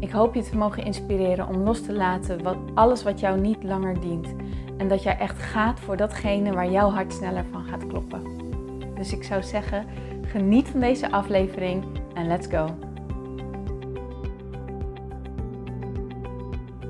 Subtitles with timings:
[0.00, 3.62] Ik hoop je te mogen inspireren om los te laten wat, alles wat jou niet
[3.62, 4.34] langer dient.
[4.76, 8.22] En dat jij echt gaat voor datgene waar jouw hart sneller van gaat kloppen.
[8.94, 9.86] Dus ik zou zeggen,
[10.22, 12.78] geniet van deze aflevering en let's go.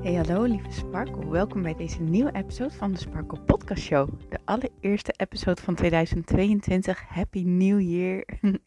[0.01, 4.09] Hey hallo lieve Sparkle, welkom bij deze nieuwe episode van de Sparkle Podcast Show.
[4.29, 7.03] De allereerste episode van 2022.
[7.07, 8.23] Happy New Year!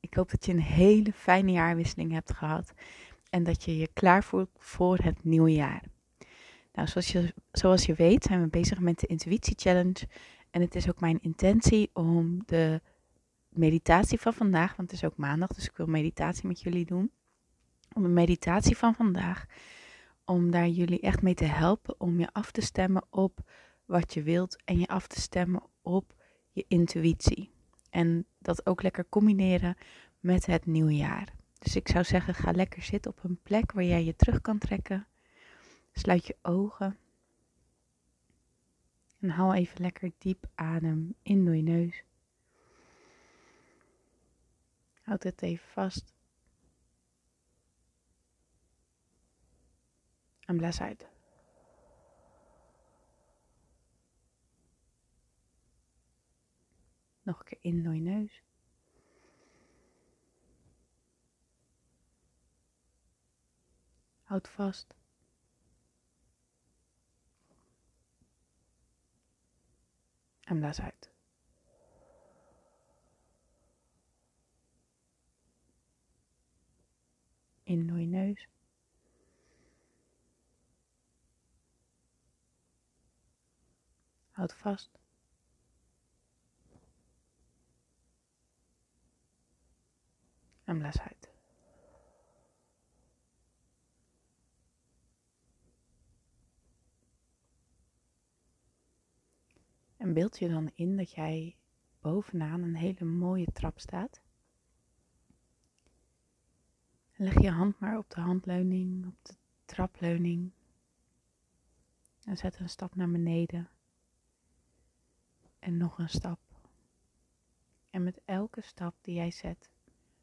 [0.00, 2.72] ik hoop dat je een hele fijne jaarwisseling hebt gehad
[3.34, 5.82] en dat je je klaar voelt voor het nieuwe jaar.
[6.72, 10.08] Nou, zoals je, zoals je weet zijn we bezig met de Intuïtie Challenge.
[10.50, 12.80] En het is ook mijn intentie om de
[13.48, 17.10] meditatie van vandaag, want het is ook maandag, dus ik wil meditatie met jullie doen.
[17.92, 19.46] Om de meditatie van vandaag,
[20.24, 23.40] om daar jullie echt mee te helpen om je af te stemmen op
[23.84, 26.14] wat je wilt en je af te stemmen op
[26.50, 27.50] je intuïtie.
[27.90, 29.76] En dat ook lekker combineren
[30.20, 31.42] met het nieuwe jaar.
[31.64, 34.58] Dus ik zou zeggen, ga lekker zitten op een plek waar jij je terug kan
[34.58, 35.06] trekken.
[35.92, 36.98] Sluit je ogen.
[39.20, 42.04] En hou even lekker diep adem in door je neus.
[45.02, 46.14] Houd het even vast.
[50.40, 51.08] En blaas uit.
[57.22, 58.43] Nog een keer in door je neus.
[64.24, 64.94] Houd vast.
[70.40, 71.10] En blaas uit.
[77.62, 78.48] In door je neus.
[84.30, 84.98] Houd vast.
[90.64, 91.33] En blaas uit.
[100.04, 101.56] En beeld je dan in dat jij
[102.00, 104.20] bovenaan een hele mooie trap staat.
[107.16, 110.52] leg je hand maar op de handleuning, op de trapleuning.
[112.24, 113.68] En zet een stap naar beneden.
[115.58, 116.40] En nog een stap.
[117.90, 119.70] En met elke stap die jij zet,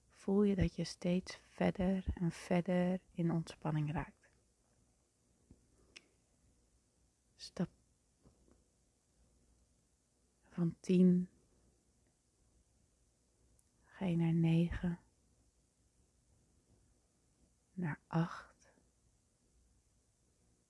[0.10, 4.30] voel je dat je steeds verder en verder in ontspanning raakt.
[7.36, 7.81] Stap
[10.62, 11.30] van 10
[13.84, 15.00] ga je naar 9,
[17.74, 18.74] naar 8,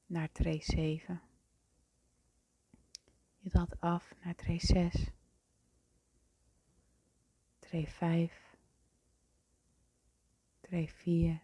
[0.05, 1.21] naar tray 7.
[3.37, 5.11] Je daalt af naar tray 6,
[7.59, 8.55] tray 5,
[10.59, 11.43] tray 4,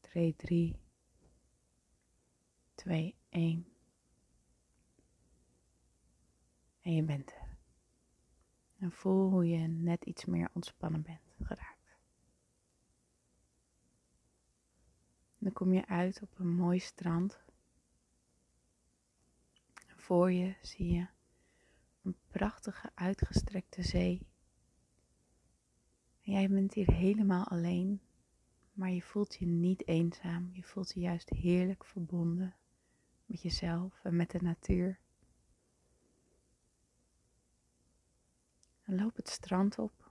[0.00, 0.78] tray 3,
[2.74, 3.75] 2, 1.
[6.86, 7.56] En je bent er.
[8.78, 11.96] En voel hoe je net iets meer ontspannen bent geraakt.
[15.38, 17.44] dan kom je uit op een mooi strand.
[19.86, 21.06] En voor je zie je
[22.02, 24.26] een prachtige uitgestrekte zee.
[26.22, 28.00] En jij bent hier helemaal alleen,
[28.72, 30.50] maar je voelt je niet eenzaam.
[30.52, 32.56] Je voelt je juist heerlijk verbonden
[33.24, 35.04] met jezelf en met de natuur.
[38.86, 40.10] En loop het strand op.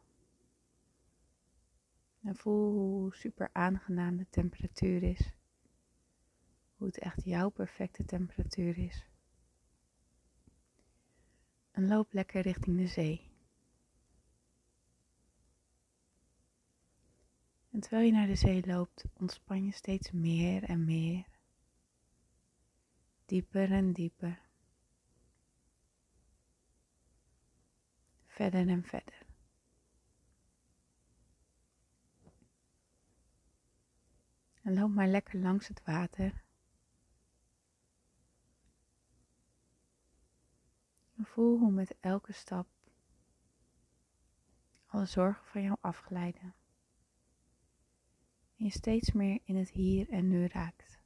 [2.23, 5.31] En voel hoe super aangenaam de temperatuur is.
[6.75, 9.05] Hoe het echt jouw perfecte temperatuur is.
[11.71, 13.31] En loop lekker richting de zee.
[17.71, 21.25] En terwijl je naar de zee loopt, ontspan je steeds meer en meer.
[23.25, 24.44] Dieper en dieper.
[28.35, 29.25] Verder en verder.
[34.61, 36.43] En loop maar lekker langs het water.
[41.17, 42.67] Voel hoe met elke stap
[44.85, 46.55] alle zorgen van jou afglijden.
[48.57, 50.99] En je steeds meer in het hier en nu raakt.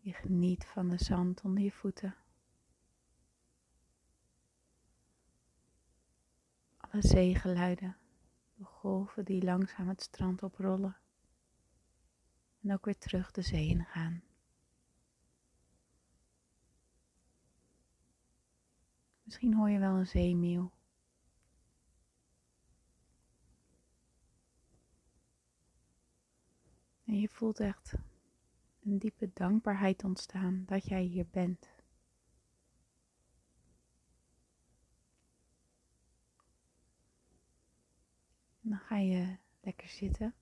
[0.00, 2.16] Je geniet van de zand onder je voeten.
[6.92, 7.96] Alle zeegeluiden,
[8.54, 10.96] de golven die langzaam het strand oprollen.
[12.62, 14.22] En ook weer terug de zee in gaan.
[19.22, 20.72] Misschien hoor je wel een zeemeeuw.
[27.04, 27.94] En je voelt echt
[28.82, 31.79] een diepe dankbaarheid ontstaan dat jij hier bent.
[38.62, 40.34] En dan ga je lekker zitten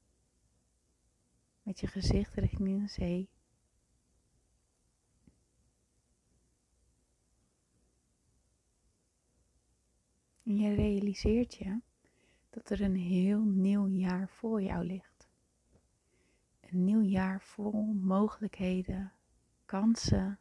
[1.63, 3.29] met je gezicht richting de zee.
[10.43, 11.81] En je realiseert je
[12.51, 15.29] dat er een heel nieuw jaar voor jou ligt.
[16.61, 19.13] Een nieuw jaar vol mogelijkheden,
[19.65, 20.39] kansen,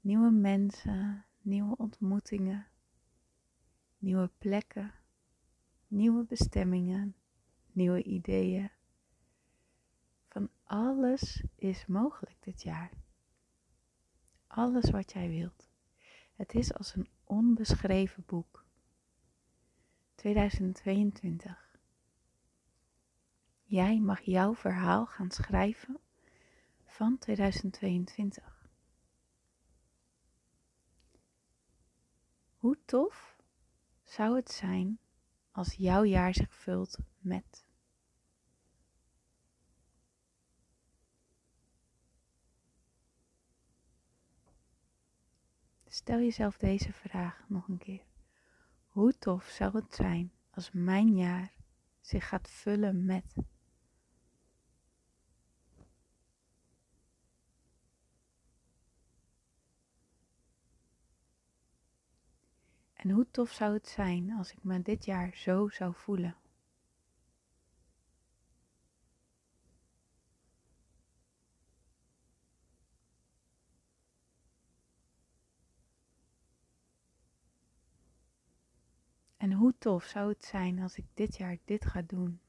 [0.00, 2.66] nieuwe mensen, nieuwe ontmoetingen,
[3.98, 4.94] nieuwe plekken,
[5.88, 7.14] nieuwe bestemmingen,
[7.72, 8.70] nieuwe ideeën.
[10.28, 12.90] Van alles is mogelijk dit jaar.
[14.46, 15.68] Alles wat jij wilt.
[16.34, 18.66] Het is als een onbeschreven boek.
[20.14, 21.78] 2022.
[23.62, 26.00] Jij mag jouw verhaal gaan schrijven
[26.84, 28.68] van 2022.
[32.56, 33.36] Hoe tof
[34.04, 34.98] zou het zijn
[35.58, 37.66] als jouw jaar zich vult met.
[45.86, 48.04] Stel jezelf deze vraag nog een keer.
[48.86, 51.52] Hoe tof zou het zijn als mijn jaar
[52.00, 53.34] zich gaat vullen met.
[63.08, 66.36] En hoe tof zou het zijn als ik me dit jaar zo zou voelen?
[79.36, 82.40] En hoe tof zou het zijn als ik dit jaar dit ga doen?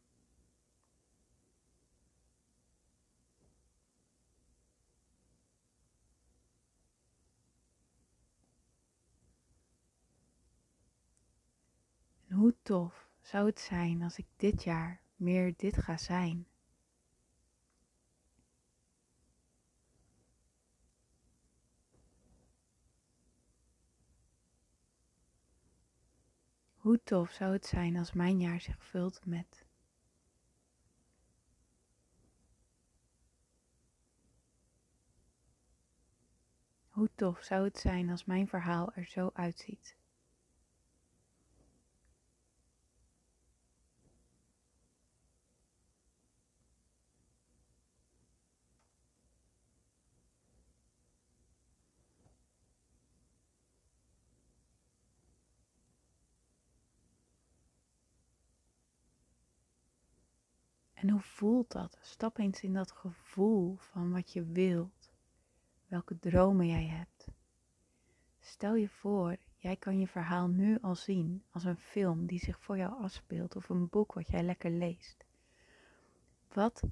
[12.29, 16.47] En hoe tof zou het zijn als ik dit jaar meer dit ga zijn?
[26.75, 29.65] Hoe tof zou het zijn als mijn jaar zich vult met.
[36.89, 39.98] Hoe tof zou het zijn als mijn verhaal er zo uitziet.
[60.99, 61.97] En hoe voelt dat?
[62.01, 65.11] Stap eens in dat gevoel van wat je wilt,
[65.87, 67.27] welke dromen jij hebt.
[68.39, 72.59] Stel je voor, jij kan je verhaal nu al zien als een film die zich
[72.59, 75.25] voor jou afspeelt of een boek wat jij lekker leest.
[76.53, 76.83] Wat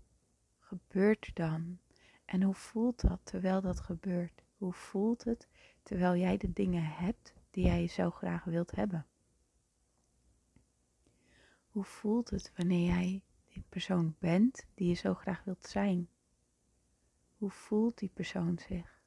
[0.60, 1.79] gebeurt er dan?
[2.25, 4.43] En hoe voelt dat terwijl dat gebeurt?
[4.58, 5.48] Hoe voelt het
[5.84, 9.05] terwijl jij de dingen hebt die jij zo graag wilt hebben?
[11.67, 13.22] Hoe voelt het wanneer jij
[13.77, 16.10] persoon bent die je zo graag wilt zijn?
[17.38, 19.01] Hoe voelt die persoon zich?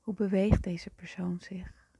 [0.00, 1.98] Hoe beweegt deze persoon zich?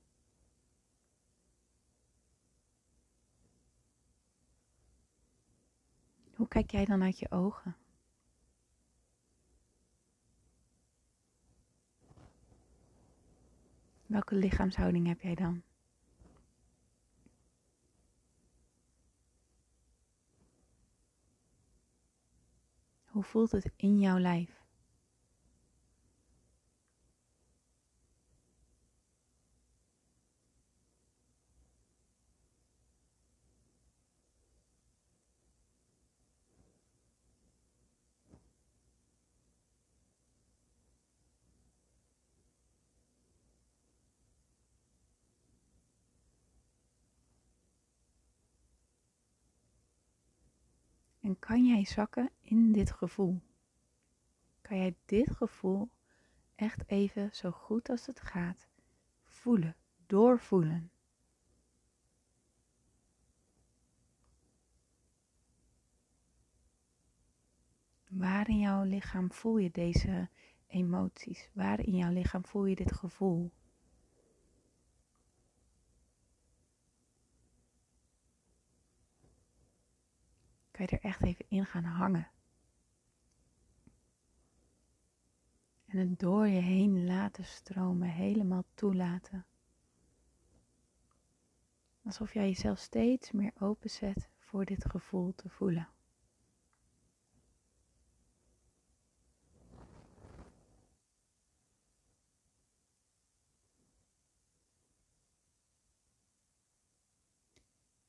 [6.34, 7.76] Hoe kijk jij dan uit je ogen?
[14.06, 15.62] Welke lichaamshouding heb jij dan?
[23.14, 24.63] Hoe voelt het in jouw lijf?
[51.34, 53.40] En kan jij zakken in dit gevoel?
[54.62, 55.90] Kan jij dit gevoel
[56.54, 58.68] echt even zo goed als het gaat
[59.24, 59.76] voelen,
[60.06, 60.90] doorvoelen?
[68.08, 70.28] Waar in jouw lichaam voel je deze
[70.66, 71.50] emoties?
[71.52, 73.52] Waar in jouw lichaam voel je dit gevoel?
[80.84, 82.28] Er echt even in gaan hangen?
[85.86, 89.46] En het door je heen laten stromen, helemaal toelaten.
[92.04, 95.88] Alsof jij jezelf steeds meer openzet voor dit gevoel te voelen.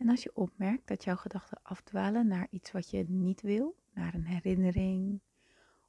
[0.06, 4.14] En als je opmerkt dat jouw gedachten afdwalen naar iets wat je niet wil, naar
[4.14, 5.20] een herinnering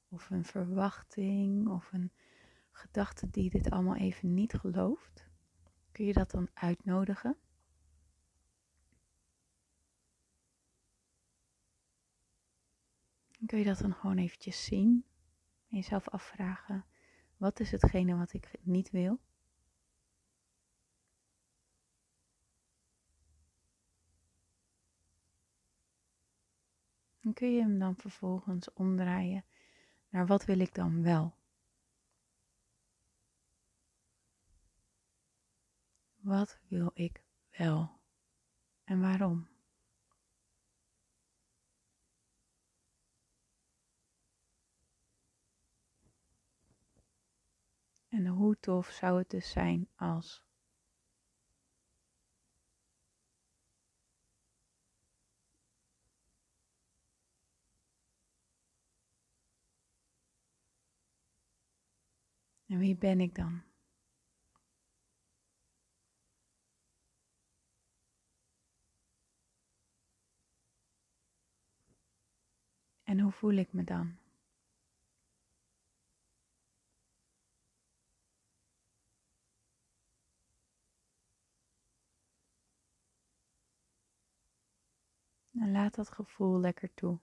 [0.08, 2.12] of een verwachting of een
[2.70, 5.26] gedachte die dit allemaal even niet gelooft,
[5.92, 7.36] kun je dat dan uitnodigen.
[13.46, 15.04] kun je dat dan gewoon eventjes zien
[15.68, 16.84] en jezelf afvragen,
[17.36, 19.20] wat is hetgene wat ik niet wil?
[27.26, 29.44] En kun je hem dan vervolgens omdraaien
[30.08, 31.34] naar wat wil ik dan wel?
[36.14, 38.00] Wat wil ik wel?
[38.84, 39.48] En waarom?
[48.08, 50.45] En hoe tof zou het dus zijn als
[62.68, 63.62] En wie ben ik dan?
[73.02, 74.16] En hoe voel ik me dan?
[85.52, 87.18] En laat dat gevoel lekker toe.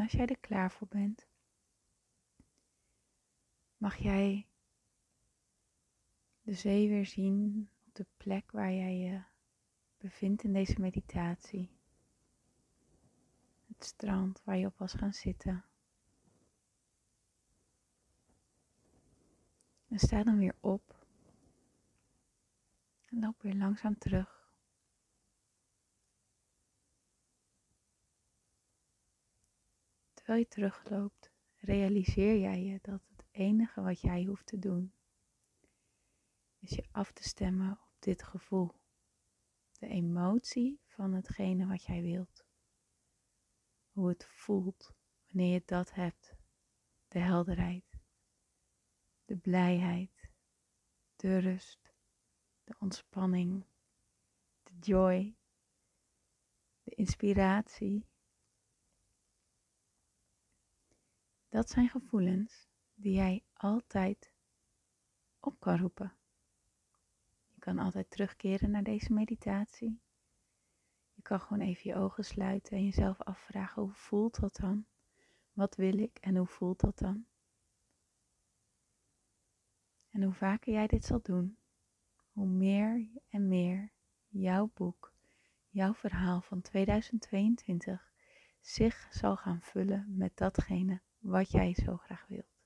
[0.00, 1.26] En als jij er klaar voor bent,
[3.76, 4.46] mag jij
[6.42, 9.22] de zee weer zien op de plek waar jij je
[9.98, 11.70] bevindt in deze meditatie.
[13.66, 15.64] Het strand waar je op was gaan zitten.
[19.88, 21.06] En sta dan weer op.
[23.06, 24.39] En loop weer langzaam terug
[30.30, 34.92] Terwijl je terugloopt, realiseer jij je dat het enige wat jij hoeft te doen,
[36.58, 38.80] is je af te stemmen op dit gevoel.
[39.78, 42.44] De emotie van hetgene wat jij wilt.
[43.90, 44.92] Hoe het voelt
[45.26, 46.34] wanneer je dat hebt.
[47.08, 47.98] De helderheid,
[49.24, 50.30] de blijheid,
[51.16, 51.92] de rust,
[52.64, 53.64] de ontspanning,
[54.62, 55.36] de joy,
[56.82, 58.09] de inspiratie
[61.50, 64.32] Dat zijn gevoelens die jij altijd
[65.40, 66.12] op kan roepen.
[67.48, 70.00] Je kan altijd terugkeren naar deze meditatie.
[71.12, 74.86] Je kan gewoon even je ogen sluiten en jezelf afvragen hoe voelt dat dan?
[75.52, 77.26] Wat wil ik en hoe voelt dat dan?
[80.10, 81.58] En hoe vaker jij dit zal doen,
[82.32, 83.92] hoe meer en meer
[84.28, 85.12] jouw boek,
[85.68, 88.12] jouw verhaal van 2022
[88.60, 92.58] zich zal gaan vullen met datgene wat jij zo graag wilt.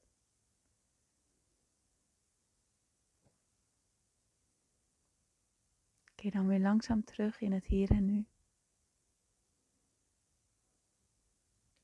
[6.15, 8.27] Keer dan weer langzaam terug in het hier en nu.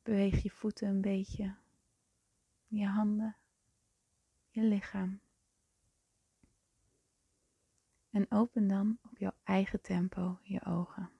[0.02, 1.56] Beweeg je voeten een beetje,
[2.66, 3.36] je handen,
[4.48, 5.20] je lichaam.
[8.10, 11.19] En open dan op jouw eigen tempo je ogen.